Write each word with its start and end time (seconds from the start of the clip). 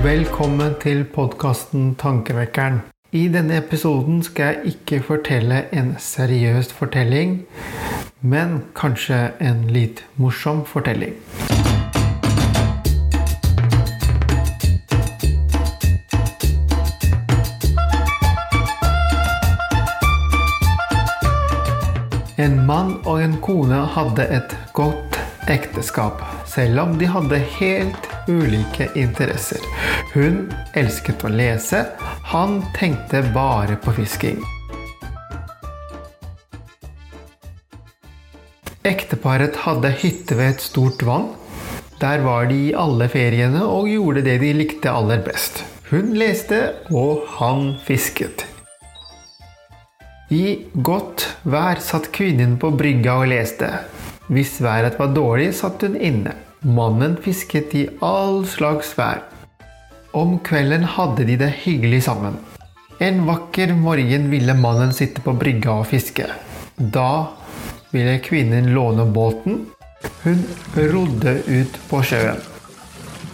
Velkommen 0.00 0.74
til 0.80 1.02
podkasten 1.04 1.90
Tankevekkeren. 2.00 2.78
I 3.12 3.26
denne 3.28 3.58
episoden 3.60 4.22
skal 4.24 4.44
jeg 4.44 4.72
ikke 4.72 5.02
fortelle 5.04 5.58
en 5.76 5.90
seriøs 6.00 6.70
fortelling, 6.72 7.34
men 8.24 8.62
kanskje 8.72 9.18
en 9.44 9.66
litt 9.68 10.00
morsom 10.16 10.62
fortelling. 10.64 11.18
En 22.40 22.56
mann 22.64 22.96
og 23.04 23.20
en 23.20 23.36
kone 23.44 23.84
hadde 23.98 24.30
et 24.32 24.56
godt 24.72 25.20
ekteskap, 25.52 26.24
selv 26.48 26.86
om 26.86 26.96
de 26.96 27.12
hadde 27.12 27.44
helt 27.60 28.09
ulike 28.28 28.90
interesser. 28.98 29.62
Hun 30.14 30.48
elsket 30.76 31.24
å 31.24 31.30
lese, 31.32 31.84
han 32.32 32.60
tenkte 32.76 33.22
bare 33.34 33.78
på 33.80 33.94
fisking. 34.00 34.40
Ekteparet 38.86 39.58
hadde 39.66 39.92
hytte 40.02 40.38
ved 40.38 40.54
et 40.54 40.64
stort 40.64 41.02
vann. 41.04 41.28
Der 42.00 42.22
var 42.24 42.46
de 42.48 42.56
i 42.70 42.76
alle 42.76 43.10
feriene 43.12 43.66
og 43.68 43.90
gjorde 43.92 44.24
det 44.24 44.38
de 44.40 44.54
likte 44.56 44.88
aller 44.88 45.20
best. 45.24 45.64
Hun 45.90 46.14
leste, 46.16 46.60
og 46.94 47.26
han 47.36 47.74
fisket. 47.84 48.46
I 50.30 50.70
godt 50.86 51.26
vær 51.42 51.82
satt 51.82 52.12
kvinnen 52.14 52.54
på 52.62 52.70
brygga 52.78 53.18
og 53.20 53.32
leste. 53.32 53.68
Hvis 54.30 54.60
været 54.62 54.96
var 55.00 55.10
dårlig, 55.12 55.50
satt 55.58 55.82
hun 55.82 55.98
inne. 55.98 56.36
Mannen 56.62 57.16
fisket 57.16 57.74
i 57.74 57.86
all 58.00 58.42
slags 58.46 58.90
vær. 58.98 59.22
Om 60.12 60.34
kvelden 60.44 60.82
hadde 60.84 61.24
de 61.24 61.38
det 61.40 61.48
hyggelig 61.62 62.02
sammen. 62.04 62.36
En 63.00 63.22
vakker 63.24 63.72
morgen 63.72 64.26
ville 64.28 64.52
mannen 64.54 64.92
sitte 64.92 65.24
på 65.24 65.32
brygga 65.40 65.78
og 65.80 65.86
fiske. 65.88 66.26
Da 66.76 67.32
ville 67.94 68.18
kvinnen 68.20 68.74
låne 68.74 69.08
båten. 69.08 69.62
Hun 70.26 70.44
rodde 70.76 71.38
ut 71.48 71.80
på 71.88 72.02
sjøen. 72.04 72.44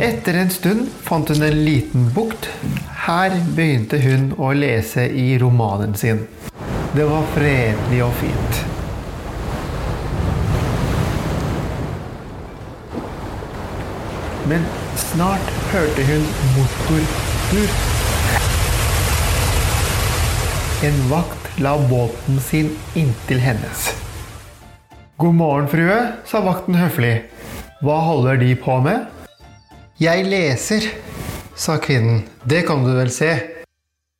Etter 0.00 0.40
en 0.40 0.56
stund 0.56 0.88
fant 1.04 1.28
hun 1.28 1.44
en 1.44 1.64
liten 1.64 2.08
bukt. 2.16 2.48
Her 3.04 3.36
begynte 3.52 4.00
hun 4.00 4.30
å 4.40 4.54
lese 4.56 5.10
i 5.12 5.34
romanen 5.38 5.92
sin. 5.92 6.24
Det 6.96 7.04
var 7.04 7.28
fredelig 7.36 8.06
og 8.08 8.16
fint. 8.24 8.79
Men 14.48 14.64
snart 14.96 15.50
hørte 15.72 16.04
hun 16.08 16.22
motordur. 16.56 17.72
En 20.88 21.00
vakt 21.10 21.60
la 21.60 21.74
båten 21.90 22.40
sin 22.40 22.70
inntil 22.96 23.42
hennes. 23.44 23.90
God 25.20 25.36
morgen, 25.36 25.68
frue, 25.68 25.98
sa 26.24 26.40
vakten 26.40 26.78
høflig. 26.80 27.26
Hva 27.84 27.98
holder 28.06 28.40
De 28.40 28.54
på 28.56 28.78
med? 28.80 29.04
Jeg 30.00 30.24
leser, 30.24 30.88
sa 31.52 31.76
kvinnen. 31.76 32.22
Det 32.48 32.64
kan 32.68 32.86
du 32.86 32.94
vel 32.96 33.12
se. 33.12 33.34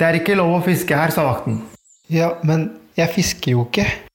Det 0.00 0.08
er 0.08 0.20
ikke 0.22 0.38
lov 0.40 0.56
å 0.56 0.64
fiske 0.64 0.96
her, 0.96 1.12
sa 1.12 1.28
vakten. 1.28 1.60
Ja, 2.08 2.38
men 2.44 2.70
jeg 2.96 3.12
fisker 3.12 3.52
jo 3.52 3.68
ikke. 3.68 4.05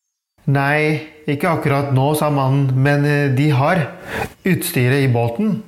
Nei, 0.50 1.02
ikke 1.30 1.52
akkurat 1.52 1.92
nå, 1.94 2.08
sa 2.18 2.32
mannen, 2.34 2.72
men 2.82 3.06
eh, 3.06 3.28
de 3.38 3.52
har 3.54 3.84
utstyret 4.48 5.06
i 5.06 5.12
båten. 5.12 5.60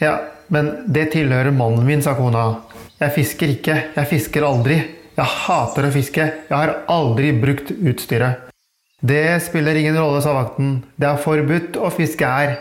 Ja, 0.00 0.18
men 0.52 0.70
det 0.92 1.12
tilhører 1.14 1.54
mannen 1.54 1.86
min, 1.88 2.04
sa 2.04 2.12
kona. 2.18 2.66
Jeg 3.00 3.14
fisker 3.16 3.54
ikke, 3.54 3.76
jeg 3.96 4.10
fisker 4.10 4.44
aldri. 4.44 4.76
Jeg 5.16 5.36
hater 5.46 5.88
å 5.88 5.92
fiske, 5.92 6.26
jeg 6.48 6.56
har 6.56 6.82
aldri 6.92 7.32
brukt 7.36 7.72
utstyret. 7.72 8.46
Det 9.00 9.40
spiller 9.40 9.78
ingen 9.80 9.96
rolle, 9.96 10.20
sa 10.20 10.34
vakten. 10.36 10.82
Det 11.00 11.08
er 11.08 11.22
forbudt 11.24 11.78
å 11.80 11.88
fiske 11.92 12.28
her. 12.28 12.58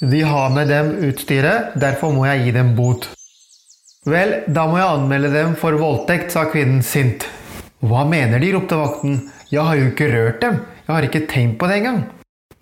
De 0.00 0.22
har 0.24 0.54
med 0.54 0.70
dem 0.70 0.92
utstyret, 1.10 1.74
derfor 1.78 2.14
må 2.14 2.28
jeg 2.28 2.46
gi 2.46 2.54
dem 2.54 2.76
bot. 2.78 3.10
Vel, 4.06 4.38
da 4.48 4.64
må 4.70 4.78
jeg 4.78 4.94
anmelde 4.94 5.32
dem 5.34 5.58
for 5.60 5.76
voldtekt, 5.76 6.30
sa 6.32 6.46
kvinnen 6.48 6.80
sint. 6.86 7.26
Hva 7.82 8.06
mener 8.08 8.40
de? 8.40 8.54
ropte 8.54 8.78
vakten. 8.78 9.18
Jeg 9.50 9.66
har 9.66 9.74
jo 9.74 9.86
ikke 9.90 10.06
rørt 10.12 10.42
dem. 10.44 10.60
Jeg 10.86 10.94
har 10.94 11.02
ikke 11.02 11.26
tenkt 11.26 11.56
på 11.58 11.66
det 11.66 11.80
engang. 11.80 12.04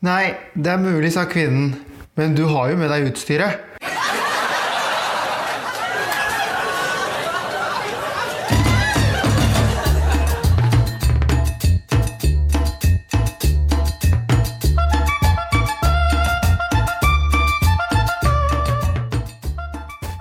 Nei, 0.01 0.33
det 0.57 0.71
er 0.73 0.81
mulig, 0.81 1.11
sa 1.13 1.27
kvinnen. 1.29 1.75
Men 2.17 2.33
du 2.33 2.47
har 2.49 2.71
jo 2.71 2.79
med 2.81 2.89
deg 2.89 3.11
utstyret. 3.11 3.61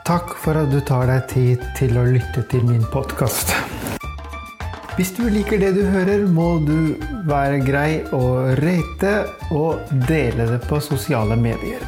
Takk 0.08 0.36
for 0.40 0.60
at 0.60 0.68
du 0.72 0.82
tar 0.84 1.08
deg 1.08 1.32
tid 1.32 1.64
til 1.80 1.96
å 1.96 2.04
lytte 2.12 2.44
til 2.52 2.68
min 2.68 2.84
podkast. 2.92 3.56
Hvis 4.98 5.12
du 5.14 5.28
liker 5.30 5.60
det 5.62 5.76
du 5.76 5.84
hører, 5.86 6.24
må 6.26 6.56
du 6.66 6.96
være 7.30 7.60
grei 7.62 8.00
og 8.18 8.58
rate 8.64 9.12
og 9.54 9.92
dele 10.08 10.48
det 10.50 10.58
på 10.66 10.80
sosiale 10.82 11.38
medier. 11.38 11.86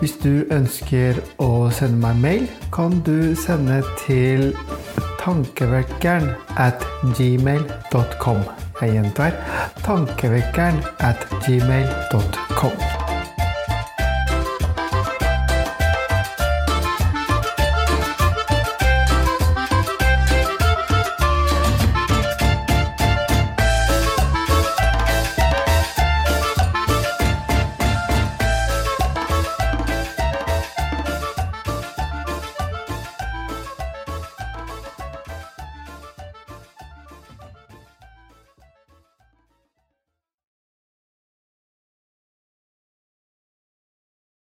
Hvis 0.00 0.16
du 0.22 0.46
ønsker 0.48 1.20
å 1.44 1.68
sende 1.76 2.00
meg 2.00 2.24
mail, 2.24 2.48
kan 2.72 3.02
du 3.04 3.36
sende 3.36 3.82
til 4.06 4.54
tankevekkeren 5.20 6.32
at 6.56 6.88
gmail.com. 7.18 8.44
Jeg 8.80 8.96
gjentar 8.96 9.36
tankevekkeren 9.84 10.80
at 11.04 11.28
gmail.com. 11.44 12.95